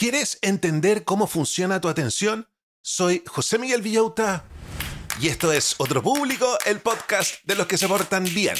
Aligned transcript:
¿Quieres 0.00 0.38
entender 0.40 1.04
cómo 1.04 1.26
funciona 1.26 1.78
tu 1.78 1.86
atención? 1.86 2.48
Soy 2.80 3.22
José 3.26 3.58
Miguel 3.58 3.82
Villauta 3.82 4.46
y 5.20 5.28
esto 5.28 5.52
es 5.52 5.74
Otro 5.76 6.02
Público, 6.02 6.56
el 6.64 6.80
podcast 6.80 7.34
de 7.44 7.54
los 7.54 7.66
que 7.66 7.76
se 7.76 7.86
portan 7.86 8.24
bien. 8.24 8.56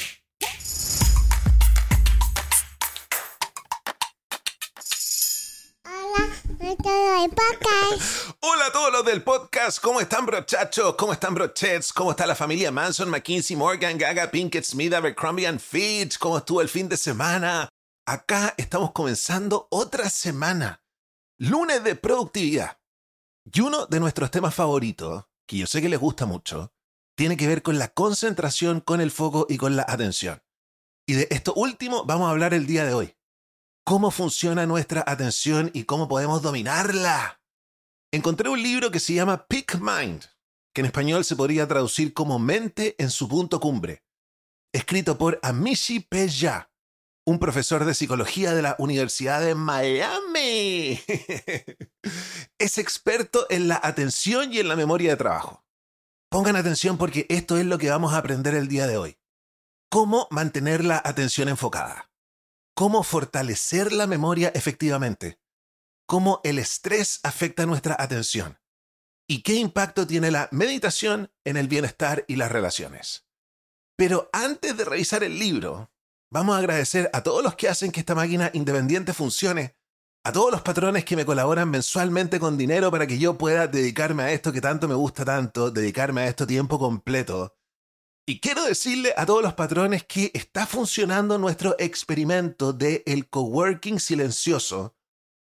Hola 8.39 8.65
a 8.67 8.71
todos 8.71 8.91
los 8.91 9.03
del 9.03 9.23
podcast, 9.23 9.79
¿cómo 9.81 9.99
están 9.99 10.27
brochachos? 10.27 10.93
¿Cómo 10.93 11.11
están 11.11 11.33
brochets? 11.33 11.91
¿Cómo 11.91 12.11
está 12.11 12.27
la 12.27 12.35
familia 12.35 12.71
Manson, 12.71 13.09
McKinsey, 13.09 13.55
Morgan, 13.55 13.97
Gaga, 13.97 14.29
Pinkett 14.29 14.63
Smith, 14.63 14.93
Abercrombie 14.93 15.47
and 15.47 15.59
Fitch? 15.59 16.19
¿Cómo 16.19 16.37
estuvo 16.37 16.61
el 16.61 16.69
fin 16.69 16.87
de 16.87 16.97
semana? 16.97 17.67
Acá 18.05 18.53
estamos 18.57 18.91
comenzando 18.91 19.67
otra 19.71 20.07
semana. 20.11 20.80
Lunes 21.43 21.83
de 21.83 21.95
productividad. 21.95 22.79
Y 23.51 23.61
uno 23.61 23.87
de 23.87 23.99
nuestros 23.99 24.29
temas 24.29 24.53
favoritos, 24.53 25.25
que 25.47 25.57
yo 25.57 25.65
sé 25.65 25.81
que 25.81 25.89
les 25.89 25.99
gusta 25.99 26.27
mucho, 26.27 26.71
tiene 27.17 27.35
que 27.35 27.47
ver 27.47 27.63
con 27.63 27.79
la 27.79 27.87
concentración, 27.87 28.79
con 28.79 29.01
el 29.01 29.09
foco 29.09 29.47
y 29.49 29.57
con 29.57 29.75
la 29.75 29.83
atención. 29.87 30.43
Y 31.07 31.15
de 31.15 31.27
esto 31.31 31.53
último 31.55 32.05
vamos 32.05 32.27
a 32.27 32.29
hablar 32.29 32.53
el 32.53 32.67
día 32.67 32.85
de 32.85 32.93
hoy 32.93 33.15
cómo 33.83 34.11
funciona 34.11 34.67
nuestra 34.67 35.03
atención 35.05 35.71
y 35.73 35.85
cómo 35.85 36.07
podemos 36.07 36.41
dominarla. 36.41 37.41
Encontré 38.13 38.47
un 38.47 38.61
libro 38.61 38.91
que 38.91 38.99
se 38.99 39.15
llama 39.15 39.47
Peak 39.47 39.79
Mind, 39.81 40.25
que 40.73 40.81
en 40.81 40.85
español 40.85 41.25
se 41.25 41.35
podría 41.35 41.67
traducir 41.67 42.13
como 42.13 42.39
Mente 42.39 42.95
en 42.99 43.09
su 43.09 43.27
punto 43.27 43.59
cumbre, 43.59 44.03
escrito 44.71 45.17
por 45.17 45.39
Amishi 45.41 46.01
Peja, 46.01 46.70
un 47.25 47.39
profesor 47.39 47.85
de 47.85 47.93
psicología 47.93 48.53
de 48.53 48.61
la 48.61 48.75
Universidad 48.79 49.41
de 49.41 49.55
Miami. 49.55 50.99
es 52.57 52.77
experto 52.77 53.45
en 53.49 53.67
la 53.67 53.79
atención 53.81 54.53
y 54.53 54.59
en 54.59 54.67
la 54.67 54.75
memoria 54.75 55.11
de 55.11 55.17
trabajo. 55.17 55.65
Pongan 56.29 56.55
atención 56.55 56.97
porque 56.97 57.25
esto 57.29 57.57
es 57.57 57.65
lo 57.65 57.77
que 57.77 57.89
vamos 57.89 58.13
a 58.13 58.17
aprender 58.17 58.55
el 58.55 58.67
día 58.67 58.87
de 58.87 58.97
hoy. 58.97 59.17
Cómo 59.89 60.27
mantener 60.31 60.85
la 60.85 61.01
atención 61.03 61.49
enfocada 61.49 62.11
cómo 62.81 63.03
fortalecer 63.03 63.91
la 63.91 64.07
memoria 64.07 64.51
efectivamente, 64.55 65.39
cómo 66.07 66.41
el 66.43 66.57
estrés 66.57 67.19
afecta 67.21 67.67
nuestra 67.67 67.95
atención 67.99 68.59
y 69.27 69.43
qué 69.43 69.53
impacto 69.53 70.07
tiene 70.07 70.31
la 70.31 70.49
meditación 70.51 71.31
en 71.45 71.57
el 71.57 71.67
bienestar 71.67 72.25
y 72.27 72.37
las 72.37 72.51
relaciones. 72.51 73.27
Pero 73.95 74.29
antes 74.33 74.75
de 74.75 74.85
revisar 74.85 75.23
el 75.23 75.37
libro, 75.37 75.90
vamos 76.31 76.55
a 76.55 76.59
agradecer 76.59 77.09
a 77.13 77.21
todos 77.21 77.43
los 77.43 77.55
que 77.55 77.69
hacen 77.69 77.91
que 77.91 77.99
esta 77.99 78.15
máquina 78.15 78.49
independiente 78.53 79.13
funcione, 79.13 79.75
a 80.23 80.31
todos 80.31 80.51
los 80.51 80.61
patrones 80.61 81.05
que 81.05 81.15
me 81.15 81.25
colaboran 81.25 81.69
mensualmente 81.69 82.39
con 82.39 82.57
dinero 82.57 82.89
para 82.89 83.05
que 83.05 83.19
yo 83.19 83.37
pueda 83.37 83.67
dedicarme 83.67 84.23
a 84.23 84.31
esto 84.31 84.51
que 84.51 84.61
tanto 84.61 84.87
me 84.87 84.95
gusta 84.95 85.23
tanto, 85.25 85.69
dedicarme 85.69 86.21
a 86.21 86.27
esto 86.27 86.47
tiempo 86.47 86.79
completo 86.79 87.55
y 88.31 88.39
quiero 88.39 88.63
decirle 88.63 89.13
a 89.17 89.25
todos 89.25 89.41
los 89.41 89.55
patrones 89.55 90.05
que 90.05 90.31
está 90.33 90.65
funcionando 90.65 91.37
nuestro 91.37 91.75
experimento 91.79 92.71
de 92.71 93.03
el 93.05 93.27
coworking 93.27 93.99
silencioso. 93.99 94.95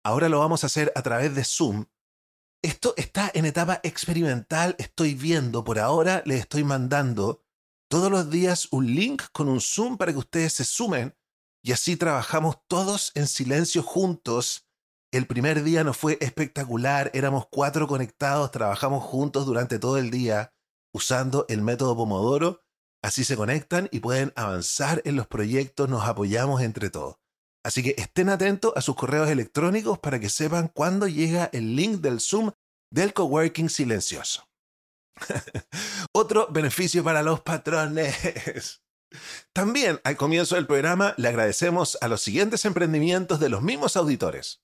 Ahora 0.04 0.28
lo 0.28 0.38
vamos 0.38 0.62
a 0.62 0.68
hacer 0.68 0.92
a 0.94 1.02
través 1.02 1.34
de 1.34 1.44
Zoom. 1.44 1.86
Esto 2.62 2.94
está 2.96 3.30
en 3.34 3.44
etapa 3.44 3.80
experimental, 3.82 4.74
estoy 4.78 5.14
viendo, 5.14 5.64
por 5.64 5.78
ahora 5.78 6.22
les 6.24 6.40
estoy 6.40 6.64
mandando 6.64 7.44
todos 7.88 8.10
los 8.10 8.30
días 8.30 8.68
un 8.70 8.94
link 8.94 9.22
con 9.32 9.48
un 9.48 9.60
Zoom 9.60 9.96
para 9.96 10.12
que 10.12 10.18
ustedes 10.18 10.52
se 10.52 10.64
sumen 10.64 11.16
y 11.62 11.72
así 11.72 11.96
trabajamos 11.96 12.56
todos 12.68 13.12
en 13.14 13.26
silencio 13.26 13.82
juntos. 13.82 14.66
El 15.12 15.26
primer 15.26 15.62
día 15.62 15.84
nos 15.84 15.96
fue 15.96 16.18
espectacular, 16.20 17.10
éramos 17.14 17.46
cuatro 17.50 17.88
conectados, 17.88 18.50
trabajamos 18.50 19.02
juntos 19.02 19.46
durante 19.46 19.78
todo 19.78 19.98
el 19.98 20.10
día 20.10 20.52
usando 20.92 21.46
el 21.48 21.62
método 21.62 21.96
Pomodoro 21.96 22.62
Así 23.02 23.22
se 23.22 23.36
conectan 23.36 23.88
y 23.92 24.00
pueden 24.00 24.32
avanzar 24.34 25.02
en 25.04 25.14
los 25.14 25.28
proyectos, 25.28 25.88
nos 25.88 26.04
apoyamos 26.04 26.62
entre 26.62 26.90
todos. 26.90 27.16
Así 27.64 27.82
que 27.82 27.94
estén 27.96 28.28
atentos 28.28 28.72
a 28.74 28.80
sus 28.80 28.96
correos 28.96 29.28
electrónicos 29.28 29.98
para 29.98 30.18
que 30.18 30.28
sepan 30.28 30.68
cuándo 30.68 31.06
llega 31.06 31.48
el 31.52 31.76
link 31.76 32.00
del 32.00 32.20
Zoom 32.20 32.50
del 32.92 33.12
coworking 33.12 33.68
silencioso. 33.68 34.47
Otro 36.12 36.48
beneficio 36.50 37.02
para 37.04 37.22
los 37.22 37.40
patrones. 37.40 38.82
También 39.52 40.00
al 40.04 40.16
comienzo 40.16 40.54
del 40.54 40.66
programa 40.66 41.14
le 41.16 41.28
agradecemos 41.28 41.98
a 42.00 42.08
los 42.08 42.22
siguientes 42.22 42.64
emprendimientos 42.64 43.40
de 43.40 43.48
los 43.48 43.62
mismos 43.62 43.96
auditores. 43.96 44.62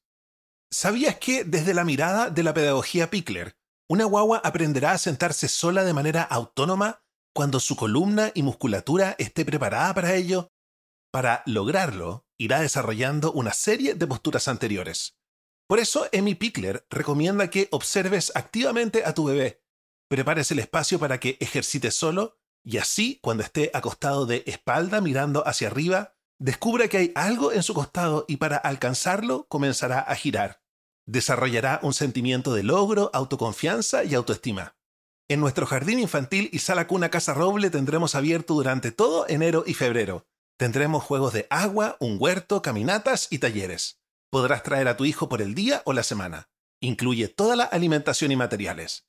¿Sabías 0.71 1.17
que 1.17 1.45
desde 1.45 1.75
la 1.75 1.85
mirada 1.85 2.31
de 2.31 2.43
la 2.43 2.53
pedagogía 2.53 3.11
Pickler, 3.11 3.57
una 3.89 4.05
guagua 4.05 4.39
aprenderá 4.45 4.93
a 4.93 4.99
sentarse 4.99 5.49
sola 5.49 5.85
de 5.85 5.95
manera 5.95 6.23
autónoma 6.23 7.05
cuando 7.35 7.61
su 7.61 7.77
columna 7.77 8.33
y 8.35 8.43
musculatura 8.43 9.17
esté 9.19 9.45
preparada 9.45 9.93
para 9.95 10.15
ello, 10.15 10.53
para 11.13 11.43
lograrlo, 11.47 12.27
irá 12.39 12.61
desarrollando 12.61 13.33
una 13.33 13.53
serie 13.53 13.95
de 13.95 14.07
posturas 14.07 14.49
anteriores. 14.49 15.17
Por 15.69 15.79
eso, 15.79 16.07
Emi 16.13 16.35
Pickler 16.35 16.87
recomienda 16.91 17.51
que 17.51 17.69
observes 17.71 18.33
activamente 18.35 19.05
a 19.05 19.15
tu 19.15 19.25
bebé, 19.25 19.64
prepares 20.09 20.51
el 20.51 20.59
espacio 20.59 20.99
para 20.99 21.19
que 21.19 21.37
ejercite 21.41 21.91
solo 21.91 22.39
y 22.65 22.79
así, 22.79 23.19
cuando 23.23 23.43
esté 23.43 23.71
acostado 23.75 24.25
de 24.25 24.43
espalda 24.47 25.03
mirando 25.03 25.47
hacia 25.47 25.69
arriba, 25.69 26.15
descubra 26.39 26.89
que 26.89 26.97
hay 26.97 27.13
algo 27.15 27.53
en 27.53 27.63
su 27.63 27.75
costado 27.75 28.25
y 28.27 28.39
para 28.39 28.57
alcanzarlo 28.57 29.47
comenzará 29.49 30.01
a 30.01 30.15
girar. 30.15 30.63
Desarrollará 31.07 31.81
un 31.83 31.93
sentimiento 31.93 32.55
de 32.55 32.63
logro, 32.63 33.11
autoconfianza 33.13 34.05
y 34.05 34.15
autoestima. 34.15 34.77
En 35.29 35.41
nuestro 35.41 35.67
jardín 35.67 35.99
infantil 35.99 36.49
y 36.53 36.61
sala 36.61 36.87
cuna 36.87 37.11
Casa 37.11 37.35
Roble 37.35 37.71
tendremos 37.71 38.15
abierto 38.15 38.55
durante 38.55 38.93
todo 38.93 39.27
enero 39.29 39.65
y 39.67 39.75
febrero. 39.75 40.27
Tendremos 40.57 41.05
juegos 41.05 41.35
de 41.35 41.47
agua, 41.51 41.97
un 42.01 42.17
huerto, 42.19 42.63
caminatas 42.63 43.29
y 43.31 43.39
talleres. 43.39 44.01
Podrás 44.31 44.63
traer 44.63 44.89
a 44.89 44.97
tu 44.97 45.05
hijo 45.05 45.29
por 45.29 45.43
el 45.43 45.55
día 45.55 45.83
o 45.85 45.93
la 45.93 46.03
semana. 46.03 46.49
Incluye 46.81 47.29
toda 47.29 47.57
la 47.57 47.65
alimentación 47.65 48.33
y 48.33 48.37
materiales. 48.37 49.07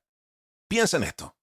Piensa 0.68 0.96
en 0.96 1.02
esto. 1.02 1.36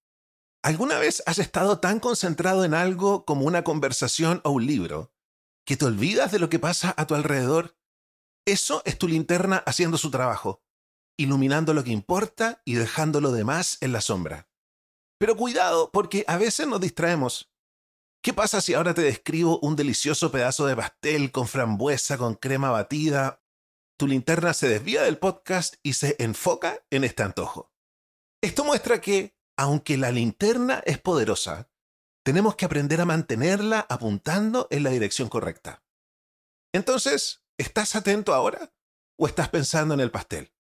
¿Alguna 0.64 0.98
vez 0.98 1.22
has 1.26 1.40
estado 1.40 1.82
tan 1.82 2.00
concentrado 2.00 2.64
en 2.64 2.74
algo 2.74 3.26
como 3.26 3.44
una 3.44 3.66
conversación 3.66 4.40
o 4.46 4.52
un 4.52 4.66
libro 4.66 5.12
que 5.66 5.76
te 5.76 5.84
olvidas 5.84 6.32
de 6.32 6.40
lo 6.40 6.48
que 6.48 6.60
pasa 6.60 6.94
a 6.96 7.06
tu 7.06 7.16
alrededor? 7.16 7.76
Eso 8.46 8.82
es 8.86 8.98
tu 8.98 9.10
linterna 9.10 9.58
haciendo 9.58 9.98
su 9.98 10.10
trabajo, 10.10 10.64
iluminando 11.22 11.74
lo 11.74 11.84
que 11.84 11.92
importa 11.92 12.62
y 12.66 12.76
dejando 12.76 13.22
lo 13.22 13.32
demás 13.32 13.78
en 13.82 13.92
la 13.92 14.02
sombra. 14.02 14.50
Pero 15.20 15.36
cuidado, 15.36 15.92
porque 15.92 16.24
a 16.28 16.38
veces 16.38 16.68
nos 16.68 16.82
distraemos. 16.82 17.52
¿Qué 18.24 18.34
pasa 18.34 18.62
si 18.62 18.74
ahora 18.74 18.94
te 18.94 19.02
describo 19.02 19.60
un 19.60 19.76
delicioso 19.76 20.32
pedazo 20.32 20.66
de 20.66 20.76
pastel 20.76 21.32
con 21.32 21.48
frambuesa, 21.48 22.18
con 22.18 22.36
crema 22.36 22.72
batida 22.72 23.42
tu 24.00 24.08
linterna 24.08 24.54
se 24.54 24.70
desvía 24.70 25.04
del 25.04 25.18
podcast 25.18 25.76
y 25.84 25.92
se 25.92 26.16
enfoca 26.20 26.86
en 26.90 27.04
este 27.04 27.22
antojo. 27.22 27.74
Esto 28.42 28.64
muestra 28.64 29.02
que, 29.02 29.38
aunque 29.58 29.98
la 29.98 30.10
linterna 30.14 30.82
es 30.86 31.00
poderosa, 31.00 31.70
tenemos 32.24 32.56
que 32.56 32.64
aprender 32.64 33.02
a 33.02 33.06
mantenerla 33.06 33.86
apuntando 33.90 34.70
en 34.72 34.84
la 34.84 34.92
dirección 34.92 35.28
correcta. 35.28 35.84
Entonces, 36.74 37.44
¿estás 37.58 37.94
atento 37.98 38.34
ahora 38.34 38.74
o 39.18 39.28
estás 39.28 39.50
pensando 39.50 39.96
en 39.96 40.00
el 40.00 40.12
pastel? 40.12 40.54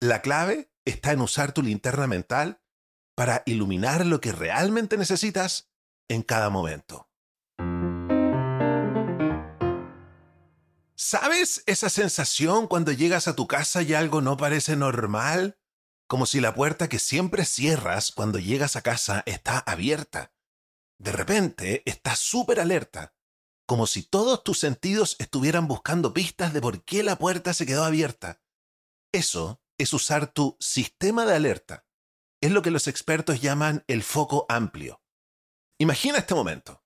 La 0.00 0.22
clave 0.22 0.70
está 0.84 1.10
en 1.10 1.20
usar 1.20 1.50
tu 1.52 1.60
linterna 1.60 2.06
mental 2.06 2.62
para 3.16 3.42
iluminar 3.46 4.06
lo 4.06 4.20
que 4.20 4.30
realmente 4.30 4.96
necesitas 4.96 5.72
en 6.08 6.22
cada 6.22 6.50
momento. 6.50 7.10
¿Sabes 10.94 11.64
esa 11.66 11.88
sensación 11.90 12.68
cuando 12.68 12.92
llegas 12.92 13.26
a 13.26 13.34
tu 13.34 13.48
casa 13.48 13.82
y 13.82 13.94
algo 13.94 14.20
no 14.20 14.36
parece 14.36 14.76
normal? 14.76 15.58
Como 16.06 16.26
si 16.26 16.40
la 16.40 16.54
puerta 16.54 16.88
que 16.88 17.00
siempre 17.00 17.44
cierras 17.44 18.12
cuando 18.12 18.38
llegas 18.38 18.76
a 18.76 18.82
casa 18.82 19.24
está 19.26 19.58
abierta. 19.58 20.32
De 20.98 21.10
repente 21.10 21.82
estás 21.86 22.20
súper 22.20 22.60
alerta, 22.60 23.16
como 23.66 23.88
si 23.88 24.04
todos 24.04 24.44
tus 24.44 24.60
sentidos 24.60 25.16
estuvieran 25.18 25.66
buscando 25.66 26.14
pistas 26.14 26.52
de 26.52 26.60
por 26.60 26.84
qué 26.84 27.02
la 27.02 27.16
puerta 27.16 27.52
se 27.52 27.66
quedó 27.66 27.84
abierta. 27.84 28.40
Eso 29.12 29.60
es 29.78 29.92
usar 29.92 30.32
tu 30.32 30.56
sistema 30.60 31.24
de 31.24 31.34
alerta. 31.34 31.86
Es 32.40 32.50
lo 32.50 32.62
que 32.62 32.70
los 32.70 32.88
expertos 32.88 33.40
llaman 33.40 33.84
el 33.86 34.02
foco 34.02 34.46
amplio. 34.48 35.02
Imagina 35.78 36.18
este 36.18 36.34
momento. 36.34 36.84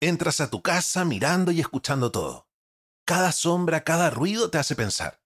Entras 0.00 0.40
a 0.40 0.50
tu 0.50 0.62
casa 0.62 1.04
mirando 1.04 1.50
y 1.50 1.60
escuchando 1.60 2.12
todo. 2.12 2.48
Cada 3.06 3.32
sombra, 3.32 3.84
cada 3.84 4.10
ruido 4.10 4.50
te 4.50 4.58
hace 4.58 4.76
pensar. 4.76 5.22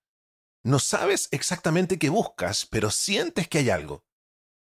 No 0.65 0.79
sabes 0.79 1.29
exactamente 1.33 1.99
qué 1.99 2.09
buscas, 2.09 2.67
pero 2.67 2.91
sientes 2.91 3.49
que 3.49 3.59
hay 3.59 3.71
algo. 3.71 4.05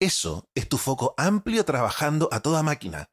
Eso 0.00 0.50
es 0.54 0.68
tu 0.68 0.76
foco 0.76 1.14
amplio 1.16 1.64
trabajando 1.64 2.28
a 2.32 2.40
toda 2.40 2.62
máquina, 2.62 3.10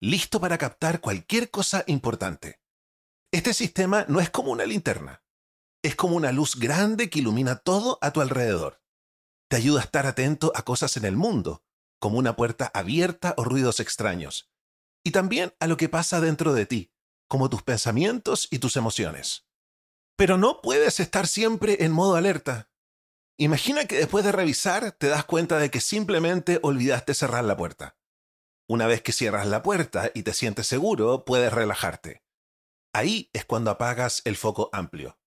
listo 0.00 0.40
para 0.40 0.58
captar 0.58 1.00
cualquier 1.00 1.50
cosa 1.50 1.84
importante. 1.86 2.60
Este 3.32 3.52
sistema 3.52 4.04
no 4.08 4.20
es 4.20 4.30
como 4.30 4.50
una 4.50 4.64
linterna. 4.64 5.23
Es 5.84 5.96
como 5.96 6.16
una 6.16 6.32
luz 6.32 6.56
grande 6.56 7.10
que 7.10 7.18
ilumina 7.18 7.56
todo 7.56 7.98
a 8.00 8.10
tu 8.10 8.22
alrededor. 8.22 8.80
Te 9.50 9.56
ayuda 9.56 9.82
a 9.82 9.84
estar 9.84 10.06
atento 10.06 10.50
a 10.54 10.62
cosas 10.62 10.96
en 10.96 11.04
el 11.04 11.14
mundo, 11.14 11.62
como 12.00 12.16
una 12.16 12.36
puerta 12.36 12.70
abierta 12.72 13.34
o 13.36 13.44
ruidos 13.44 13.80
extraños. 13.80 14.50
Y 15.04 15.10
también 15.10 15.52
a 15.60 15.66
lo 15.66 15.76
que 15.76 15.90
pasa 15.90 16.22
dentro 16.22 16.54
de 16.54 16.64
ti, 16.64 16.94
como 17.28 17.50
tus 17.50 17.62
pensamientos 17.62 18.48
y 18.50 18.60
tus 18.60 18.78
emociones. 18.78 19.46
Pero 20.16 20.38
no 20.38 20.62
puedes 20.62 21.00
estar 21.00 21.26
siempre 21.26 21.84
en 21.84 21.92
modo 21.92 22.16
alerta. 22.16 22.70
Imagina 23.36 23.84
que 23.84 23.98
después 23.98 24.24
de 24.24 24.32
revisar 24.32 24.92
te 24.92 25.08
das 25.08 25.26
cuenta 25.26 25.58
de 25.58 25.70
que 25.70 25.82
simplemente 25.82 26.60
olvidaste 26.62 27.12
cerrar 27.12 27.44
la 27.44 27.58
puerta. 27.58 27.98
Una 28.70 28.86
vez 28.86 29.02
que 29.02 29.12
cierras 29.12 29.46
la 29.48 29.62
puerta 29.62 30.10
y 30.14 30.22
te 30.22 30.32
sientes 30.32 30.66
seguro, 30.66 31.26
puedes 31.26 31.52
relajarte. 31.52 32.24
Ahí 32.94 33.28
es 33.34 33.44
cuando 33.44 33.70
apagas 33.70 34.22
el 34.24 34.38
foco 34.38 34.70
amplio. 34.72 35.18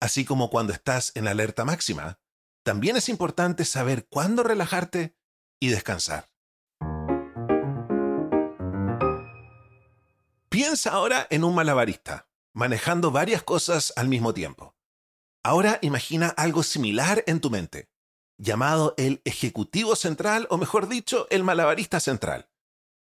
Así 0.00 0.24
como 0.24 0.50
cuando 0.50 0.72
estás 0.72 1.12
en 1.14 1.26
alerta 1.26 1.64
máxima, 1.64 2.18
también 2.64 2.96
es 2.96 3.08
importante 3.08 3.64
saber 3.64 4.06
cuándo 4.08 4.42
relajarte 4.42 5.16
y 5.60 5.68
descansar. 5.68 6.28
Piensa 10.48 10.90
ahora 10.90 11.26
en 11.30 11.44
un 11.44 11.54
malabarista, 11.54 12.28
manejando 12.52 13.10
varias 13.10 13.42
cosas 13.42 13.92
al 13.96 14.08
mismo 14.08 14.34
tiempo. 14.34 14.74
Ahora 15.42 15.78
imagina 15.82 16.28
algo 16.28 16.62
similar 16.62 17.22
en 17.26 17.40
tu 17.40 17.50
mente, 17.50 17.88
llamado 18.38 18.94
el 18.96 19.22
ejecutivo 19.24 19.94
central 19.96 20.46
o 20.50 20.56
mejor 20.56 20.88
dicho, 20.88 21.26
el 21.30 21.44
malabarista 21.44 22.00
central. 22.00 22.50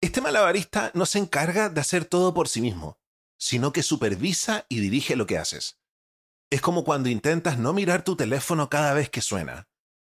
Este 0.01 0.21
malabarista 0.21 0.91
no 0.93 1.05
se 1.05 1.19
encarga 1.19 1.69
de 1.69 1.81
hacer 1.81 2.05
todo 2.05 2.33
por 2.33 2.47
sí 2.47 2.61
mismo, 2.61 2.99
sino 3.37 3.73
que 3.73 3.83
supervisa 3.83 4.65
y 4.69 4.79
dirige 4.79 5.15
lo 5.15 5.25
que 5.25 5.37
haces. 5.37 5.78
Es 6.51 6.61
como 6.61 6.83
cuando 6.83 7.09
intentas 7.09 7.59
no 7.59 7.73
mirar 7.73 8.03
tu 8.03 8.15
teléfono 8.15 8.69
cada 8.69 8.93
vez 8.93 9.09
que 9.09 9.21
suena, 9.21 9.69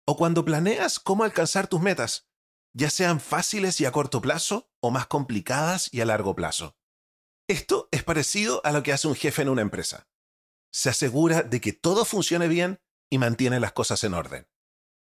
o 0.07 0.17
cuando 0.17 0.45
planeas 0.45 1.01
cómo 1.01 1.25
alcanzar 1.25 1.67
tus 1.67 1.81
metas, 1.81 2.29
ya 2.73 2.89
sean 2.89 3.21
fáciles 3.21 3.81
y 3.81 3.87
a 3.87 3.93
corto 3.93 4.21
plazo 4.21 4.71
o 4.81 4.91
más 4.91 5.07
complicadas 5.07 5.93
y 5.93 6.01
a 6.01 6.05
largo 6.05 6.35
plazo. 6.37 6.77
Esto 7.49 7.89
es 7.91 8.05
parecido 8.05 8.61
a 8.65 8.71
lo 8.71 8.85
que 8.85 8.93
hace 8.93 9.09
un 9.09 9.17
jefe 9.17 9.43
en 9.43 9.49
una 9.49 9.63
empresa. 9.63 10.09
Se 10.73 10.89
asegura 10.89 11.43
de 11.43 11.61
que 11.61 11.73
todo 11.73 12.05
funcione 12.05 12.47
bien 12.47 12.81
y 13.11 13.19
mantiene 13.19 13.59
las 13.59 13.73
cosas 13.73 14.05
en 14.05 14.15
orden. 14.15 14.49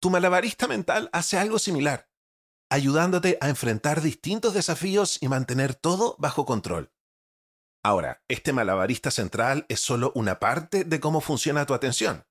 Tu 0.00 0.08
malabarista 0.08 0.66
mental 0.66 1.10
hace 1.12 1.36
algo 1.36 1.58
similar, 1.58 2.08
ayudándote 2.70 3.36
a 3.42 3.50
enfrentar 3.50 4.00
distintos 4.00 4.54
desafíos 4.54 5.18
y 5.20 5.28
mantener 5.28 5.74
todo 5.74 6.16
bajo 6.18 6.46
control. 6.46 6.90
Ahora, 7.84 8.22
este 8.28 8.52
malabarista 8.52 9.10
central 9.10 9.66
es 9.68 9.80
solo 9.80 10.12
una 10.14 10.38
parte 10.38 10.84
de 10.84 11.00
cómo 11.00 11.20
funciona 11.20 11.66
tu 11.66 11.74
atención. 11.74 12.24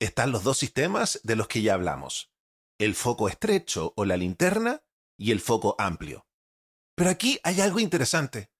Están 0.00 0.30
los 0.30 0.44
dos 0.44 0.58
sistemas 0.58 1.20
de 1.24 1.34
los 1.34 1.48
que 1.48 1.62
ya 1.62 1.74
hablamos, 1.74 2.32
el 2.78 2.94
foco 2.94 3.28
estrecho 3.28 3.94
o 3.96 4.04
la 4.04 4.16
linterna 4.16 4.84
y 5.18 5.32
el 5.32 5.40
foco 5.40 5.74
amplio. 5.78 6.26
Pero 6.94 7.10
aquí 7.10 7.40
hay 7.42 7.60
algo 7.60 7.80
interesante. 7.80 8.50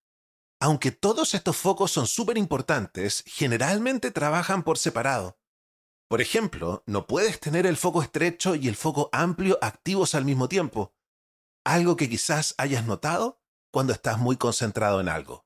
Aunque 0.60 0.90
todos 0.90 1.34
estos 1.34 1.56
focos 1.56 1.92
son 1.92 2.06
súper 2.06 2.38
importantes, 2.38 3.22
generalmente 3.26 4.10
trabajan 4.10 4.62
por 4.64 4.78
separado. 4.78 5.38
Por 6.08 6.20
ejemplo, 6.20 6.82
no 6.86 7.06
puedes 7.06 7.38
tener 7.38 7.66
el 7.66 7.76
foco 7.76 8.02
estrecho 8.02 8.54
y 8.54 8.66
el 8.68 8.76
foco 8.76 9.10
amplio 9.12 9.58
activos 9.60 10.14
al 10.14 10.24
mismo 10.24 10.48
tiempo, 10.48 10.94
algo 11.64 11.96
que 11.96 12.08
quizás 12.08 12.54
hayas 12.58 12.84
notado 12.86 13.42
cuando 13.72 13.92
estás 13.92 14.18
muy 14.18 14.36
concentrado 14.36 15.00
en 15.00 15.08
algo. 15.08 15.45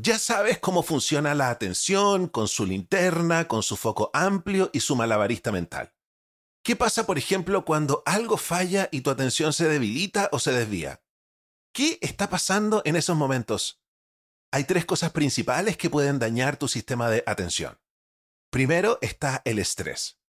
Ya 0.00 0.16
sabes 0.20 0.60
cómo 0.60 0.84
funciona 0.84 1.34
la 1.34 1.50
atención 1.50 2.28
con 2.28 2.46
su 2.46 2.64
linterna, 2.64 3.48
con 3.48 3.64
su 3.64 3.76
foco 3.76 4.12
amplio 4.14 4.70
y 4.72 4.78
su 4.78 4.94
malabarista 4.94 5.50
mental. 5.50 5.92
¿Qué 6.62 6.76
pasa, 6.76 7.04
por 7.04 7.18
ejemplo, 7.18 7.64
cuando 7.64 8.04
algo 8.06 8.36
falla 8.36 8.88
y 8.92 9.00
tu 9.00 9.10
atención 9.10 9.52
se 9.52 9.66
debilita 9.68 10.28
o 10.30 10.38
se 10.38 10.52
desvía? 10.52 11.02
¿Qué 11.72 11.98
está 12.00 12.30
pasando 12.30 12.80
en 12.84 12.94
esos 12.94 13.16
momentos? 13.16 13.82
Hay 14.52 14.62
tres 14.62 14.84
cosas 14.84 15.10
principales 15.10 15.76
que 15.76 15.90
pueden 15.90 16.20
dañar 16.20 16.58
tu 16.58 16.68
sistema 16.68 17.10
de 17.10 17.24
atención. 17.26 17.80
Primero 18.52 18.98
está 19.00 19.42
el 19.44 19.58
estrés. 19.58 20.20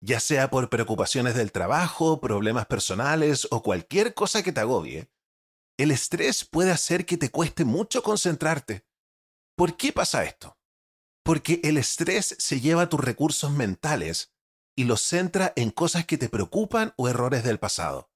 Ya 0.00 0.18
sea 0.18 0.50
por 0.50 0.70
preocupaciones 0.70 1.36
del 1.36 1.52
trabajo, 1.52 2.20
problemas 2.20 2.66
personales 2.66 3.46
o 3.52 3.62
cualquier 3.62 4.12
cosa 4.14 4.42
que 4.42 4.50
te 4.50 4.58
agobie, 4.58 5.08
el 5.78 5.92
estrés 5.92 6.44
puede 6.44 6.72
hacer 6.72 7.06
que 7.06 7.16
te 7.16 7.30
cueste 7.30 7.64
mucho 7.64 8.02
concentrarte 8.02 8.84
¿Por 9.56 9.76
qué 9.76 9.92
pasa 9.92 10.24
esto? 10.24 10.58
Porque 11.22 11.60
el 11.62 11.76
estrés 11.76 12.36
se 12.38 12.60
lleva 12.60 12.88
tus 12.88 13.00
recursos 13.00 13.52
mentales 13.52 14.34
y 14.76 14.84
los 14.84 15.00
centra 15.00 15.52
en 15.54 15.70
cosas 15.70 16.06
que 16.06 16.18
te 16.18 16.28
preocupan 16.28 16.92
o 16.96 17.08
errores 17.08 17.44
del 17.44 17.60
pasado. 17.60 18.10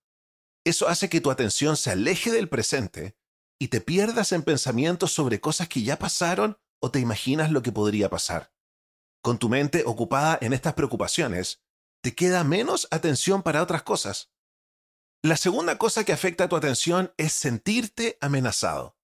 Eso 0.64 0.88
hace 0.88 1.08
que 1.08 1.20
tu 1.20 1.30
atención 1.30 1.76
se 1.76 1.92
aleje 1.92 2.32
del 2.32 2.48
presente 2.48 3.16
y 3.60 3.68
te 3.68 3.80
pierdas 3.80 4.32
en 4.32 4.42
pensamientos 4.42 5.12
sobre 5.12 5.40
cosas 5.40 5.68
que 5.68 5.82
ya 5.82 5.98
pasaron 5.98 6.58
o 6.80 6.90
te 6.90 6.98
imaginas 6.98 7.52
lo 7.52 7.62
que 7.62 7.72
podría 7.72 8.10
pasar. 8.10 8.52
Con 9.22 9.38
tu 9.38 9.48
mente 9.48 9.84
ocupada 9.86 10.38
en 10.40 10.52
estas 10.52 10.74
preocupaciones, 10.74 11.62
te 12.02 12.14
queda 12.14 12.44
menos 12.44 12.88
atención 12.90 13.42
para 13.42 13.62
otras 13.62 13.82
cosas. 13.84 14.32
La 15.22 15.36
segunda 15.36 15.78
cosa 15.78 16.04
que 16.04 16.12
afecta 16.12 16.44
a 16.44 16.48
tu 16.48 16.56
atención 16.56 17.12
es 17.16 17.32
sentirte 17.32 18.18
amenazado. 18.20 18.97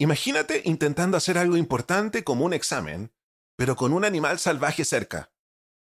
Imagínate 0.00 0.62
intentando 0.64 1.18
hacer 1.18 1.36
algo 1.36 1.58
importante 1.58 2.24
como 2.24 2.46
un 2.46 2.54
examen, 2.54 3.12
pero 3.54 3.76
con 3.76 3.92
un 3.92 4.06
animal 4.06 4.38
salvaje 4.38 4.86
cerca. 4.86 5.30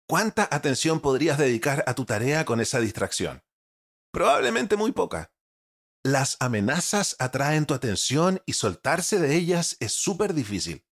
¿Cuánta 0.08 0.48
atención 0.52 1.00
podrías 1.00 1.40
dedicar 1.40 1.84
a 1.88 1.96
tu 1.96 2.06
tarea 2.06 2.46
con 2.46 2.62
esa 2.62 2.80
distracción? 2.80 3.44
Probablemente 4.12 4.76
muy 4.76 4.92
poca. 4.92 5.34
Las 6.04 6.38
amenazas 6.40 7.16
atraen 7.18 7.66
tu 7.66 7.74
atención 7.74 8.44
y 8.46 8.54
soltarse 8.54 9.20
de 9.20 9.34
ellas 9.34 9.76
es 9.80 9.94
súper 9.94 10.36
difícil. 10.36 10.86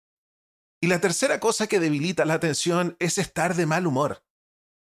Y 0.82 0.88
la 0.88 1.01
tercera 1.01 1.41
cosa 1.41 1.68
que 1.68 1.82
debilita 1.82 2.24
la 2.24 2.36
atención 2.36 2.96
es 3.00 3.18
estar 3.18 3.56
de 3.56 3.65
mal 3.65 3.88
humor. 3.88 4.24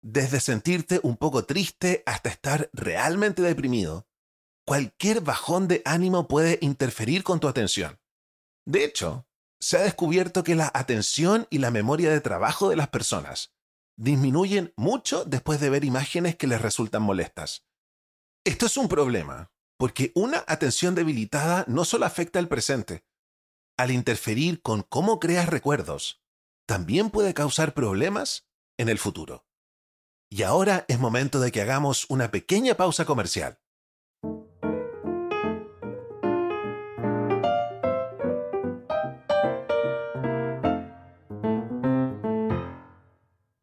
Desde 0.03 0.39
sentirte 0.39 0.99
un 1.01 1.17
poco 1.17 1.45
triste 1.45 2.03
hasta 2.05 2.29
estar 2.29 2.69
realmente 2.73 3.41
deprimido, 3.41 4.07
cualquier 4.67 5.21
bajón 5.21 5.67
de 5.67 5.81
ánimo 5.83 6.27
puede 6.27 6.59
interferir 6.61 7.23
con 7.23 7.39
tu 7.39 7.47
atención. 7.47 7.99
De 8.69 8.83
hecho, 8.83 9.27
se 9.59 9.77
ha 9.77 9.81
descubierto 9.81 10.43
que 10.43 10.53
la 10.53 10.69
atención 10.75 11.47
y 11.49 11.57
la 11.57 11.71
memoria 11.71 12.11
de 12.11 12.21
trabajo 12.21 12.69
de 12.69 12.75
las 12.75 12.89
personas 12.89 13.55
disminuyen 13.97 14.75
mucho 14.77 15.25
después 15.25 15.59
de 15.59 15.71
ver 15.71 15.83
imágenes 15.83 16.35
que 16.35 16.45
les 16.45 16.61
resultan 16.61 17.01
molestas. 17.01 17.65
Esto 18.45 18.67
es 18.67 18.77
un 18.77 18.87
problema, 18.87 19.51
porque 19.79 20.11
una 20.13 20.43
atención 20.45 20.93
debilitada 20.93 21.65
no 21.67 21.83
solo 21.83 22.05
afecta 22.05 22.37
al 22.37 22.47
presente, 22.47 23.07
al 23.75 23.89
interferir 23.89 24.61
con 24.61 24.83
cómo 24.83 25.19
creas 25.19 25.49
recuerdos, 25.49 26.21
también 26.67 27.09
puede 27.09 27.33
causar 27.33 27.73
problemas 27.73 28.47
en 28.77 28.87
el 28.87 28.99
futuro. 28.99 29.47
Y 30.29 30.43
ahora 30.43 30.85
es 30.87 30.99
momento 30.99 31.39
de 31.39 31.51
que 31.51 31.63
hagamos 31.63 32.05
una 32.07 32.29
pequeña 32.29 32.75
pausa 32.75 33.05
comercial. 33.05 33.59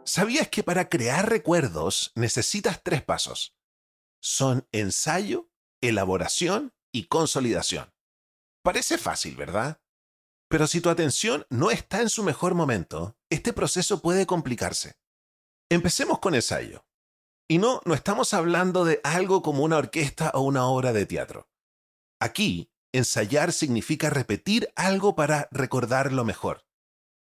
¿Sabías 0.07 0.49
que 0.49 0.63
para 0.63 0.89
crear 0.89 1.29
recuerdos 1.29 2.13
necesitas 2.15 2.81
tres 2.85 3.03
pasos? 3.03 3.57
Son 4.21 4.69
ensayo, 4.71 5.51
elaboración 5.81 6.73
y 6.93 7.07
consolidación. 7.07 7.93
Parece 8.63 8.99
fácil, 8.99 9.35
¿verdad? 9.35 9.83
Pero 10.49 10.69
si 10.69 10.81
tu 10.81 10.91
atención 10.91 11.45
no 11.51 11.73
está 11.73 12.03
en 12.03 12.09
su 12.09 12.23
mejor 12.23 12.55
momento, 12.55 13.19
este 13.31 13.53
proceso 13.53 14.01
puede 14.01 14.27
complicarse. 14.27 14.97
Empecemos 15.69 16.21
con 16.21 16.37
ensayo. 16.37 16.87
Y 17.49 17.59
no, 17.59 17.81
no 17.85 17.95
estamos 17.95 18.33
hablando 18.33 18.85
de 18.85 19.01
algo 19.03 19.43
como 19.43 19.65
una 19.65 19.77
orquesta 19.77 20.31
o 20.35 20.43
una 20.43 20.67
obra 20.67 20.93
de 20.93 21.07
teatro. 21.07 21.49
Aquí, 22.21 22.71
ensayar 22.93 23.53
significa 23.53 24.09
repetir 24.09 24.73
algo 24.77 25.17
para 25.17 25.49
recordarlo 25.51 26.25
mejor. 26.25 26.66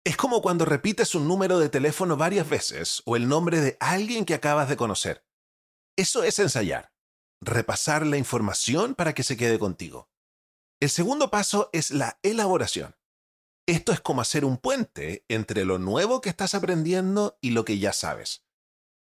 Es 0.06 0.18
como 0.18 0.42
cuando 0.42 0.66
repites 0.66 1.14
un 1.14 1.26
número 1.26 1.58
de 1.58 1.70
teléfono 1.70 2.18
varias 2.18 2.46
veces 2.46 3.02
o 3.06 3.16
el 3.16 3.26
nombre 3.26 3.60
de 3.60 3.78
alguien 3.80 4.26
que 4.26 4.34
acabas 4.34 4.68
de 4.68 4.76
conocer. 4.76 5.24
Eso 5.96 6.24
es 6.24 6.38
ensayar, 6.38 6.92
repasar 7.40 8.04
la 8.04 8.18
información 8.18 8.94
para 8.94 9.14
que 9.14 9.22
se 9.22 9.38
quede 9.38 9.58
contigo. 9.58 10.10
El 10.78 10.90
segundo 10.90 11.30
paso 11.30 11.70
es 11.72 11.90
la 11.90 12.18
elaboración. 12.22 12.96
Esto 13.66 13.92
es 13.92 14.00
como 14.02 14.20
hacer 14.20 14.44
un 14.44 14.58
puente 14.58 15.24
entre 15.28 15.64
lo 15.64 15.78
nuevo 15.78 16.20
que 16.20 16.28
estás 16.28 16.54
aprendiendo 16.54 17.38
y 17.40 17.50
lo 17.52 17.64
que 17.64 17.78
ya 17.78 17.94
sabes. 17.94 18.44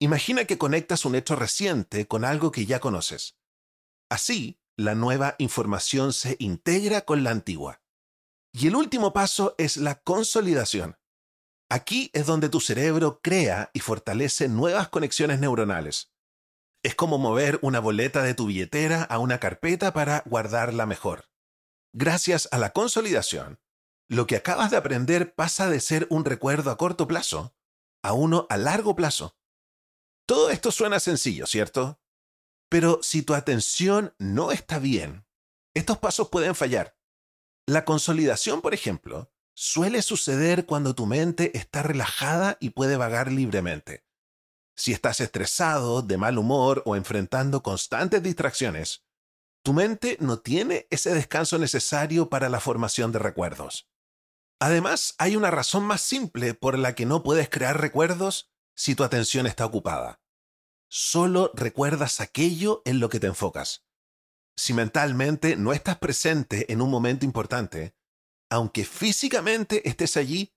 Imagina 0.00 0.46
que 0.46 0.56
conectas 0.56 1.04
un 1.04 1.16
hecho 1.16 1.36
reciente 1.36 2.08
con 2.08 2.24
algo 2.24 2.50
que 2.50 2.64
ya 2.64 2.80
conoces. 2.80 3.36
Así, 4.08 4.58
la 4.74 4.94
nueva 4.94 5.34
información 5.38 6.14
se 6.14 6.36
integra 6.38 7.02
con 7.02 7.24
la 7.24 7.30
antigua. 7.30 7.82
Y 8.52 8.68
el 8.68 8.76
último 8.76 9.12
paso 9.12 9.54
es 9.58 9.76
la 9.76 9.96
consolidación. 9.96 10.96
Aquí 11.70 12.10
es 12.14 12.26
donde 12.26 12.48
tu 12.48 12.60
cerebro 12.60 13.20
crea 13.22 13.70
y 13.74 13.80
fortalece 13.80 14.48
nuevas 14.48 14.88
conexiones 14.88 15.38
neuronales. 15.38 16.12
Es 16.82 16.94
como 16.94 17.18
mover 17.18 17.58
una 17.62 17.80
boleta 17.80 18.22
de 18.22 18.34
tu 18.34 18.46
billetera 18.46 19.02
a 19.02 19.18
una 19.18 19.38
carpeta 19.38 19.92
para 19.92 20.22
guardarla 20.26 20.86
mejor. 20.86 21.28
Gracias 21.92 22.48
a 22.52 22.58
la 22.58 22.72
consolidación, 22.72 23.60
lo 24.08 24.26
que 24.26 24.36
acabas 24.36 24.70
de 24.70 24.76
aprender 24.76 25.34
pasa 25.34 25.68
de 25.68 25.80
ser 25.80 26.06
un 26.10 26.24
recuerdo 26.24 26.70
a 26.70 26.78
corto 26.78 27.06
plazo 27.06 27.54
a 28.02 28.12
uno 28.12 28.46
a 28.48 28.56
largo 28.56 28.94
plazo. 28.96 29.36
Todo 30.26 30.50
esto 30.50 30.70
suena 30.70 31.00
sencillo, 31.00 31.46
¿cierto? 31.46 32.00
Pero 32.68 33.00
si 33.02 33.22
tu 33.22 33.34
atención 33.34 34.14
no 34.18 34.52
está 34.52 34.78
bien, 34.78 35.26
estos 35.74 35.98
pasos 35.98 36.28
pueden 36.28 36.54
fallar. 36.54 36.97
La 37.68 37.84
consolidación, 37.84 38.62
por 38.62 38.72
ejemplo, 38.72 39.30
suele 39.52 40.00
suceder 40.00 40.64
cuando 40.64 40.94
tu 40.94 41.04
mente 41.04 41.54
está 41.54 41.82
relajada 41.82 42.56
y 42.60 42.70
puede 42.70 42.96
vagar 42.96 43.30
libremente. 43.30 44.06
Si 44.74 44.94
estás 44.94 45.20
estresado, 45.20 46.00
de 46.00 46.16
mal 46.16 46.38
humor 46.38 46.82
o 46.86 46.96
enfrentando 46.96 47.62
constantes 47.62 48.22
distracciones, 48.22 49.04
tu 49.62 49.74
mente 49.74 50.16
no 50.18 50.38
tiene 50.38 50.86
ese 50.88 51.12
descanso 51.12 51.58
necesario 51.58 52.30
para 52.30 52.48
la 52.48 52.58
formación 52.58 53.12
de 53.12 53.18
recuerdos. 53.18 53.90
Además, 54.60 55.14
hay 55.18 55.36
una 55.36 55.50
razón 55.50 55.84
más 55.84 56.00
simple 56.00 56.54
por 56.54 56.78
la 56.78 56.94
que 56.94 57.04
no 57.04 57.22
puedes 57.22 57.50
crear 57.50 57.78
recuerdos 57.78 58.50
si 58.74 58.94
tu 58.94 59.04
atención 59.04 59.46
está 59.46 59.66
ocupada. 59.66 60.22
Solo 60.88 61.50
recuerdas 61.52 62.22
aquello 62.22 62.80
en 62.86 62.98
lo 62.98 63.10
que 63.10 63.20
te 63.20 63.26
enfocas 63.26 63.87
si 64.58 64.74
mentalmente 64.74 65.54
no 65.54 65.72
estás 65.72 65.98
presente 65.98 66.72
en 66.72 66.82
un 66.82 66.90
momento 66.90 67.24
importante, 67.24 67.94
aunque 68.50 68.84
físicamente 68.84 69.88
estés 69.88 70.16
allí, 70.16 70.52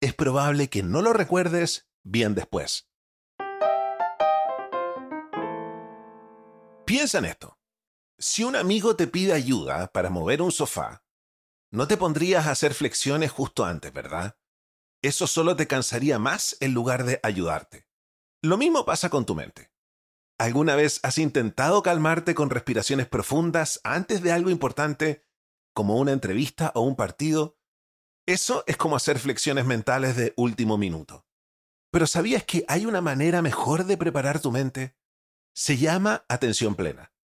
es 0.00 0.14
probable 0.14 0.70
que 0.70 0.82
no 0.82 1.02
lo 1.02 1.12
recuerdes 1.12 1.86
bien 2.02 2.34
después. 2.34 2.88
Piensa 6.86 7.18
en 7.18 7.26
esto. 7.26 7.58
Si 8.18 8.42
un 8.42 8.56
amigo 8.56 8.96
te 8.96 9.06
pide 9.06 9.34
ayuda 9.34 9.92
para 9.92 10.08
mover 10.08 10.40
un 10.40 10.50
sofá, 10.50 11.04
no 11.70 11.86
te 11.86 11.98
pondrías 11.98 12.46
a 12.46 12.52
hacer 12.52 12.72
flexiones 12.72 13.32
justo 13.32 13.66
antes, 13.66 13.92
¿verdad? 13.92 14.38
Eso 15.02 15.26
solo 15.26 15.56
te 15.56 15.66
cansaría 15.66 16.18
más 16.18 16.56
en 16.60 16.72
lugar 16.72 17.04
de 17.04 17.20
ayudarte. 17.22 17.86
Lo 18.40 18.56
mismo 18.56 18.86
pasa 18.86 19.10
con 19.10 19.26
tu 19.26 19.34
mente. 19.34 19.71
¿Alguna 20.42 20.74
vez 20.74 20.98
has 21.04 21.18
intentado 21.18 21.84
calmarte 21.84 22.34
con 22.34 22.50
respiraciones 22.50 23.06
profundas 23.06 23.80
antes 23.84 24.22
de 24.22 24.32
algo 24.32 24.50
importante, 24.50 25.24
como 25.72 25.96
una 25.98 26.10
entrevista 26.10 26.72
o 26.74 26.80
un 26.80 26.96
partido? 26.96 27.60
Eso 28.26 28.64
es 28.66 28.76
como 28.76 28.96
hacer 28.96 29.20
flexiones 29.20 29.66
mentales 29.66 30.16
de 30.16 30.34
último 30.36 30.78
minuto. 30.78 31.28
Pero 31.92 32.08
¿sabías 32.08 32.42
que 32.42 32.64
hay 32.66 32.86
una 32.86 33.00
manera 33.00 33.40
mejor 33.40 33.84
de 33.84 33.96
preparar 33.96 34.40
tu 34.40 34.50
mente? 34.50 34.96
Se 35.54 35.76
llama 35.76 36.24
atención 36.28 36.74
plena. 36.74 37.14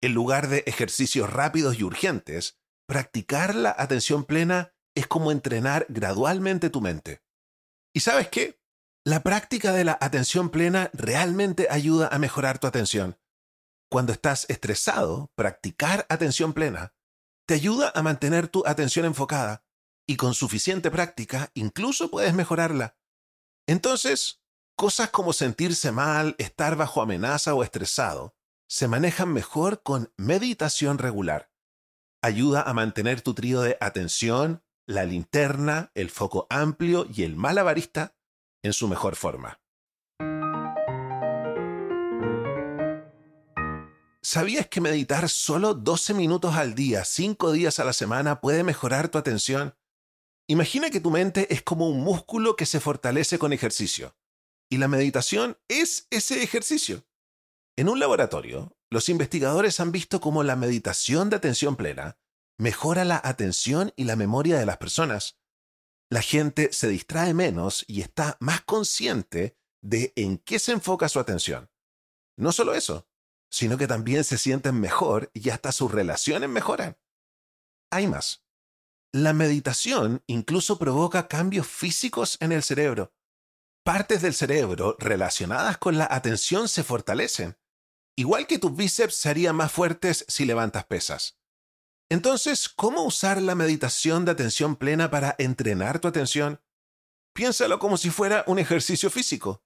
En 0.00 0.14
lugar 0.14 0.46
de 0.46 0.62
ejercicios 0.64 1.32
rápidos 1.32 1.80
y 1.80 1.82
urgentes, 1.82 2.60
practicar 2.86 3.56
la 3.56 3.74
atención 3.76 4.24
plena 4.24 4.72
es 4.94 5.08
como 5.08 5.32
entrenar 5.32 5.84
gradualmente 5.88 6.70
tu 6.70 6.80
mente. 6.80 7.24
¿Y 7.92 7.98
sabes 7.98 8.28
qué? 8.28 8.61
La 9.04 9.24
práctica 9.24 9.72
de 9.72 9.82
la 9.82 9.98
atención 10.00 10.48
plena 10.48 10.88
realmente 10.92 11.66
ayuda 11.68 12.06
a 12.12 12.20
mejorar 12.20 12.60
tu 12.60 12.68
atención. 12.68 13.18
Cuando 13.90 14.12
estás 14.12 14.46
estresado, 14.48 15.32
practicar 15.34 16.06
atención 16.08 16.52
plena 16.52 16.94
te 17.44 17.54
ayuda 17.54 17.90
a 17.96 18.02
mantener 18.02 18.46
tu 18.46 18.64
atención 18.64 19.04
enfocada 19.04 19.64
y 20.06 20.14
con 20.16 20.34
suficiente 20.34 20.88
práctica 20.92 21.50
incluso 21.54 22.12
puedes 22.12 22.32
mejorarla. 22.32 22.96
Entonces, 23.66 24.40
cosas 24.76 25.10
como 25.10 25.32
sentirse 25.32 25.90
mal, 25.90 26.36
estar 26.38 26.76
bajo 26.76 27.02
amenaza 27.02 27.54
o 27.54 27.64
estresado 27.64 28.36
se 28.68 28.86
manejan 28.86 29.32
mejor 29.32 29.82
con 29.82 30.12
meditación 30.16 30.98
regular. 30.98 31.50
Ayuda 32.22 32.62
a 32.62 32.72
mantener 32.72 33.20
tu 33.20 33.34
trío 33.34 33.62
de 33.62 33.76
atención, 33.80 34.62
la 34.86 35.04
linterna, 35.04 35.90
el 35.94 36.08
foco 36.08 36.46
amplio 36.48 37.04
y 37.12 37.24
el 37.24 37.34
malabarista 37.34 38.14
en 38.62 38.72
su 38.72 38.88
mejor 38.88 39.16
forma. 39.16 39.60
¿Sabías 44.24 44.68
que 44.68 44.80
meditar 44.80 45.28
solo 45.28 45.74
12 45.74 46.14
minutos 46.14 46.54
al 46.54 46.74
día, 46.74 47.04
5 47.04 47.52
días 47.52 47.80
a 47.80 47.84
la 47.84 47.92
semana, 47.92 48.40
puede 48.40 48.62
mejorar 48.62 49.08
tu 49.08 49.18
atención? 49.18 49.74
Imagina 50.48 50.90
que 50.90 51.00
tu 51.00 51.10
mente 51.10 51.52
es 51.52 51.62
como 51.62 51.88
un 51.88 52.02
músculo 52.02 52.56
que 52.56 52.66
se 52.66 52.80
fortalece 52.80 53.38
con 53.38 53.52
ejercicio. 53.52 54.16
Y 54.70 54.78
la 54.78 54.88
meditación 54.88 55.58
es 55.68 56.06
ese 56.10 56.42
ejercicio. 56.42 57.04
En 57.76 57.88
un 57.88 57.98
laboratorio, 57.98 58.76
los 58.90 59.08
investigadores 59.08 59.80
han 59.80 59.92
visto 59.92 60.20
cómo 60.20 60.42
la 60.44 60.56
meditación 60.56 61.28
de 61.28 61.36
atención 61.36 61.76
plena 61.76 62.16
mejora 62.58 63.04
la 63.04 63.20
atención 63.24 63.92
y 63.96 64.04
la 64.04 64.14
memoria 64.14 64.58
de 64.58 64.66
las 64.66 64.76
personas. 64.76 65.41
La 66.12 66.20
gente 66.20 66.74
se 66.74 66.88
distrae 66.88 67.32
menos 67.32 67.86
y 67.88 68.02
está 68.02 68.36
más 68.38 68.60
consciente 68.60 69.56
de 69.80 70.12
en 70.14 70.36
qué 70.36 70.58
se 70.58 70.72
enfoca 70.72 71.08
su 71.08 71.18
atención. 71.18 71.70
No 72.36 72.52
solo 72.52 72.74
eso, 72.74 73.08
sino 73.50 73.78
que 73.78 73.86
también 73.86 74.22
se 74.22 74.36
sienten 74.36 74.78
mejor 74.78 75.30
y 75.32 75.48
hasta 75.48 75.72
sus 75.72 75.90
relaciones 75.90 76.50
mejoran. 76.50 76.98
Hay 77.90 78.08
más. 78.08 78.44
La 79.10 79.32
meditación 79.32 80.22
incluso 80.26 80.78
provoca 80.78 81.28
cambios 81.28 81.66
físicos 81.66 82.36
en 82.40 82.52
el 82.52 82.62
cerebro. 82.62 83.14
Partes 83.82 84.20
del 84.20 84.34
cerebro 84.34 84.96
relacionadas 84.98 85.78
con 85.78 85.96
la 85.96 86.08
atención 86.10 86.68
se 86.68 86.84
fortalecen, 86.84 87.56
igual 88.16 88.46
que 88.46 88.58
tus 88.58 88.76
bíceps 88.76 89.14
serían 89.14 89.56
más 89.56 89.72
fuertes 89.72 90.26
si 90.28 90.44
levantas 90.44 90.84
pesas. 90.84 91.38
Entonces, 92.12 92.68
¿cómo 92.68 93.04
usar 93.04 93.40
la 93.40 93.54
meditación 93.54 94.26
de 94.26 94.32
atención 94.32 94.76
plena 94.76 95.10
para 95.10 95.34
entrenar 95.38 95.98
tu 95.98 96.08
atención? 96.08 96.60
Piénsalo 97.32 97.78
como 97.78 97.96
si 97.96 98.10
fuera 98.10 98.44
un 98.46 98.58
ejercicio 98.58 99.08
físico. 99.08 99.64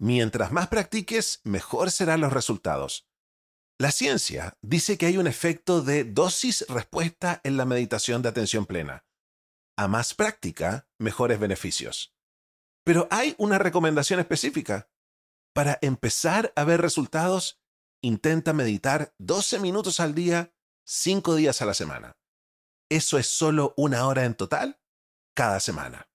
Mientras 0.00 0.50
más 0.50 0.66
practiques, 0.66 1.40
mejor 1.44 1.92
serán 1.92 2.20
los 2.20 2.32
resultados. 2.32 3.06
La 3.78 3.92
ciencia 3.92 4.58
dice 4.60 4.98
que 4.98 5.06
hay 5.06 5.18
un 5.18 5.28
efecto 5.28 5.82
de 5.82 6.02
dosis-respuesta 6.02 7.40
en 7.44 7.56
la 7.56 7.64
meditación 7.64 8.22
de 8.22 8.30
atención 8.30 8.66
plena. 8.66 9.06
A 9.76 9.86
más 9.86 10.14
práctica, 10.14 10.88
mejores 10.98 11.38
beneficios. 11.38 12.12
Pero 12.82 13.06
hay 13.12 13.36
una 13.38 13.58
recomendación 13.58 14.18
específica. 14.18 14.90
Para 15.54 15.78
empezar 15.80 16.52
a 16.56 16.64
ver 16.64 16.80
resultados, 16.80 17.60
intenta 18.02 18.52
meditar 18.52 19.14
12 19.18 19.60
minutos 19.60 20.00
al 20.00 20.16
día, 20.16 20.53
5 20.86 21.36
días 21.36 21.62
a 21.62 21.66
la 21.66 21.74
semana. 21.74 22.12
Eso 22.90 23.18
es 23.18 23.26
solo 23.26 23.72
una 23.76 24.06
hora 24.06 24.24
en 24.24 24.34
total 24.34 24.78
cada 25.34 25.58
semana. 25.60 26.06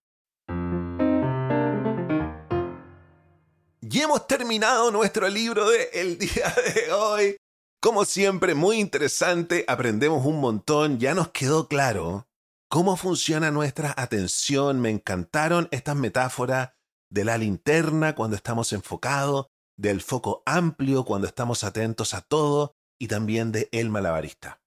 Y 3.81 3.99
hemos 4.01 4.27
terminado 4.27 4.91
nuestro 4.91 5.27
libro 5.27 5.67
de 5.69 5.89
el 5.93 6.19
día 6.19 6.53
de 6.75 6.91
hoy. 6.91 7.38
Como 7.81 8.05
siempre, 8.05 8.53
muy 8.53 8.79
interesante, 8.79 9.65
aprendemos 9.67 10.25
un 10.25 10.39
montón, 10.39 10.99
ya 10.99 11.15
nos 11.15 11.29
quedó 11.29 11.67
claro 11.67 12.27
cómo 12.69 12.97
funciona 12.97 13.49
nuestra 13.49 13.93
atención, 13.97 14.79
me 14.79 14.91
encantaron 14.91 15.67
estas 15.71 15.95
metáforas 15.95 16.73
de 17.09 17.25
la 17.25 17.38
linterna 17.38 18.13
cuando 18.13 18.35
estamos 18.35 18.73
enfocados, 18.73 19.47
del 19.75 20.01
foco 20.01 20.43
amplio 20.45 21.05
cuando 21.05 21.25
estamos 21.25 21.63
atentos 21.63 22.13
a 22.13 22.21
todo 22.21 22.75
y 23.00 23.08
también 23.08 23.51
de 23.51 23.70
el 23.72 23.89
malabarista. 23.89 24.62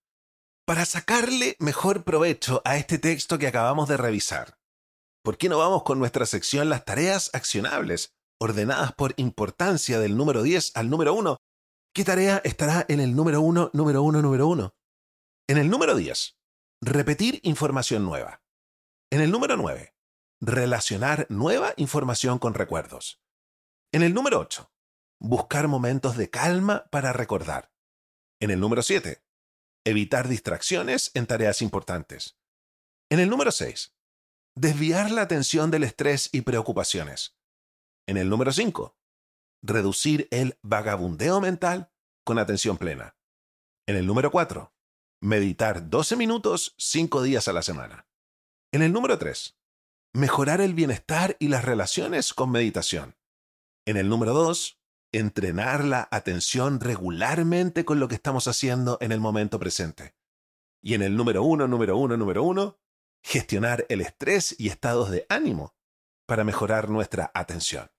Para 0.67 0.85
sacarle 0.85 1.57
mejor 1.59 2.05
provecho 2.05 2.63
a 2.65 2.77
este 2.77 2.99
texto 2.99 3.39
que 3.39 3.47
acabamos 3.47 3.89
de 3.89 3.97
revisar, 3.97 4.59
¿por 5.23 5.37
qué 5.39 5.49
no 5.49 5.59
vamos 5.59 5.83
con 5.83 5.99
nuestra 5.99 6.27
sección 6.27 6.69
Las 6.69 6.85
tareas 6.85 7.31
accionables, 7.35 8.15
ordenadas 8.41 8.93
por 8.93 9.15
importancia 9.17 10.01
del 10.01 10.17
número 10.17 10.43
10 10.43 10.73
al 10.75 10.91
número 10.91 11.15
1, 11.15 11.37
¿Qué 11.95 12.05
tarea 12.05 12.41
estará 12.43 12.87
en 12.89 13.01
el 13.01 13.15
número 13.15 13.43
uno, 13.43 13.69
número 13.75 14.03
uno, 14.03 14.23
número 14.23 14.47
uno? 14.47 14.75
En 15.47 15.59
el 15.59 15.69
número 15.69 15.95
10, 15.95 16.39
repetir 16.81 17.39
información 17.43 18.03
nueva. 18.03 18.43
En 19.11 19.21
el 19.21 19.31
número 19.31 19.59
9, 19.59 19.95
relacionar 20.41 21.27
nueva 21.29 21.75
información 21.77 22.39
con 22.39 22.55
recuerdos. 22.55 23.21
En 23.93 24.03
el 24.03 24.15
número 24.15 24.41
8, 24.41 24.73
buscar 25.21 25.69
momentos 25.69 26.17
de 26.17 26.31
calma 26.31 26.87
para 26.91 27.13
recordar. 27.13 27.72
En 28.43 28.51
el 28.51 28.59
número 28.59 28.83
7, 28.83 29.23
evitar 29.85 30.27
distracciones 30.27 31.13
en 31.15 31.29
tareas 31.29 31.63
importantes. 31.63 32.41
En 33.09 33.21
el 33.21 33.31
número 33.31 33.53
6, 33.53 33.95
desviar 34.57 35.13
la 35.13 35.23
atención 35.23 35.71
del 35.71 35.85
estrés 35.85 36.29
y 36.33 36.41
preocupaciones. 36.41 37.39
En 38.09 38.17
el 38.17 38.29
número 38.29 38.51
5, 38.51 38.99
reducir 39.63 40.27
el 40.33 40.59
vagabundeo 40.61 41.41
mental 41.41 41.93
con 42.25 42.41
atención 42.41 42.79
plena. 42.79 43.17
En 43.87 43.95
el 43.95 44.09
número 44.09 44.33
4, 44.33 44.75
meditar 45.21 45.89
12 45.89 46.17
minutos 46.17 46.75
5 46.79 47.23
días 47.23 47.47
a 47.47 47.53
la 47.53 47.63
semana. 47.63 48.09
En 48.73 48.83
el 48.83 48.93
número 48.93 49.19
3, 49.19 49.57
mejorar 50.15 50.61
el 50.61 50.75
bienestar 50.75 51.37
y 51.39 51.47
las 51.47 51.65
relaciones 51.65 52.35
con 52.35 52.51
meditación. 52.51 53.15
En 53.87 53.97
el 53.97 54.09
número 54.09 54.35
2, 54.35 54.82
entrenar 55.13 55.85
la 55.85 56.09
atención 56.11 56.81
regularmente 56.81 57.85
con 57.85 58.01
lo 58.01 58.09
que 58.09 58.15
estamos 58.15 58.49
haciendo 58.49 58.99
en 59.01 59.13
el 59.13 59.21
momento 59.21 59.59
presente. 59.59 60.15
Y 60.83 60.95
en 60.95 61.03
el 61.03 61.17
número 61.17 61.43
1, 61.45 61.69
número 61.69 61.97
1, 61.97 62.17
número 62.17 62.43
1, 62.43 62.79
gestionar 63.23 63.87
el 63.89 64.01
estrés 64.01 64.57
y 64.59 64.69
estados 64.69 65.11
de 65.11 65.27
ánimo 65.29 65.75
para 66.27 66.45
mejorar 66.45 66.89
nuestra 66.89 67.31
atención. 67.35 67.91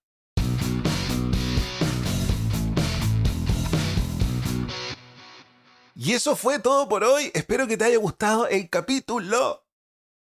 Y 5.96 6.12
eso 6.12 6.34
fue 6.34 6.58
todo 6.58 6.88
por 6.88 7.04
hoy. 7.04 7.30
Espero 7.34 7.68
que 7.68 7.76
te 7.76 7.84
haya 7.84 7.98
gustado 7.98 8.48
el 8.48 8.68
capítulo. 8.68 9.64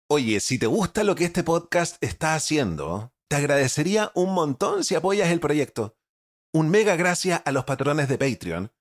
Oye, 0.09 0.41
si 0.41 0.59
te 0.59 0.67
gusta 0.67 1.05
lo 1.05 1.15
que 1.15 1.27
este 1.27 1.45
podcast 1.45 2.03
está 2.03 2.35
haciendo, 2.35 3.13
te 3.29 3.37
agradecería 3.37 4.11
un 4.15 4.33
montón 4.33 4.83
si 4.83 4.95
apoyas 4.95 5.29
el 5.29 5.41
proyecto. 5.41 5.98
Un 6.53 6.71
mega 6.71 6.97
gracias 6.97 7.43
a 7.45 7.53
los 7.53 7.65
patrones 7.65 8.09
de 8.09 8.19
Patreon. 8.19 8.73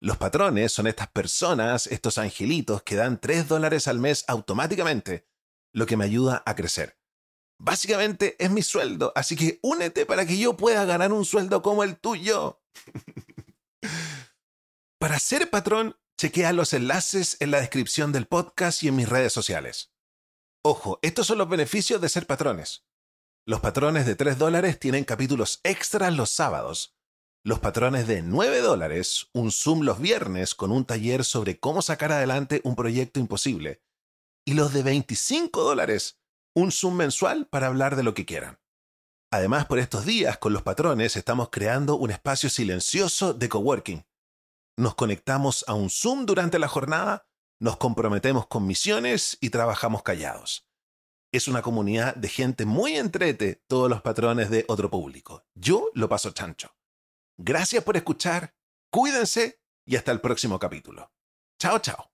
Los 0.00 0.18
patrones 0.18 0.72
son 0.72 0.86
estas 0.86 1.08
personas, 1.08 1.86
estos 1.86 2.18
angelitos 2.18 2.82
que 2.82 2.96
dan 2.96 3.20
3 3.20 3.48
dólares 3.48 3.88
al 3.88 3.98
mes 3.98 4.24
automáticamente, 4.28 5.26
lo 5.72 5.86
que 5.86 5.96
me 5.96 6.04
ayuda 6.04 6.42
a 6.44 6.54
crecer. 6.54 6.98
Básicamente 7.58 8.36
es 8.38 8.50
mi 8.50 8.62
sueldo, 8.62 9.12
así 9.14 9.36
que 9.36 9.58
únete 9.62 10.04
para 10.04 10.26
que 10.26 10.36
yo 10.36 10.56
pueda 10.56 10.84
ganar 10.84 11.12
un 11.12 11.24
sueldo 11.24 11.62
como 11.62 11.82
el 11.82 11.96
tuyo. 11.96 12.60
para 14.98 15.18
ser 15.18 15.48
patrón 15.48 15.96
Chequea 16.16 16.52
los 16.52 16.72
enlaces 16.72 17.36
en 17.40 17.50
la 17.50 17.58
descripción 17.58 18.12
del 18.12 18.26
podcast 18.26 18.84
y 18.84 18.88
en 18.88 18.94
mis 18.94 19.08
redes 19.08 19.32
sociales. 19.32 19.92
Ojo, 20.62 21.00
estos 21.02 21.26
son 21.26 21.38
los 21.38 21.48
beneficios 21.48 22.00
de 22.00 22.08
ser 22.08 22.26
patrones. 22.26 22.86
Los 23.46 23.60
patrones 23.60 24.06
de 24.06 24.14
3 24.14 24.38
dólares 24.38 24.78
tienen 24.78 25.04
capítulos 25.04 25.60
extras 25.64 26.14
los 26.14 26.30
sábados. 26.30 26.96
Los 27.44 27.60
patrones 27.60 28.06
de 28.06 28.22
9 28.22 28.60
dólares, 28.60 29.28
un 29.32 29.52
Zoom 29.52 29.82
los 29.82 30.00
viernes 30.00 30.54
con 30.54 30.72
un 30.72 30.84
taller 30.84 31.24
sobre 31.24 31.60
cómo 31.60 31.82
sacar 31.82 32.10
adelante 32.10 32.60
un 32.64 32.74
proyecto 32.74 33.20
imposible. 33.20 33.82
Y 34.46 34.54
los 34.54 34.72
de 34.72 34.82
25 34.82 35.62
dólares, 35.62 36.18
un 36.54 36.72
Zoom 36.72 36.96
mensual 36.96 37.46
para 37.46 37.66
hablar 37.66 37.96
de 37.96 38.02
lo 38.02 38.14
que 38.14 38.24
quieran. 38.24 38.58
Además, 39.30 39.66
por 39.66 39.78
estos 39.78 40.06
días, 40.06 40.38
con 40.38 40.52
los 40.52 40.62
patrones, 40.62 41.16
estamos 41.16 41.50
creando 41.50 41.96
un 41.96 42.10
espacio 42.10 42.48
silencioso 42.48 43.34
de 43.34 43.48
coworking 43.48 44.04
nos 44.76 44.96
conectamos 44.96 45.64
a 45.68 45.74
un 45.74 45.88
Zoom 45.88 46.26
durante 46.26 46.58
la 46.58 46.66
jornada, 46.66 47.28
nos 47.60 47.76
comprometemos 47.76 48.48
con 48.48 48.66
misiones 48.66 49.38
y 49.40 49.50
trabajamos 49.50 50.02
callados. 50.02 50.66
Es 51.32 51.46
una 51.46 51.62
comunidad 51.62 52.16
de 52.16 52.28
gente 52.28 52.64
muy 52.64 52.96
entrete, 52.96 53.62
todos 53.68 53.88
los 53.88 54.02
patrones 54.02 54.50
de 54.50 54.64
otro 54.68 54.90
público. 54.90 55.44
Yo 55.54 55.90
lo 55.94 56.08
paso 56.08 56.32
chancho. 56.32 56.74
Gracias 57.36 57.82
por 57.82 57.96
escuchar, 57.96 58.54
cuídense 58.90 59.60
y 59.86 59.96
hasta 59.96 60.12
el 60.12 60.20
próximo 60.20 60.58
capítulo. 60.58 61.12
Chao, 61.58 61.78
chao. 61.78 62.13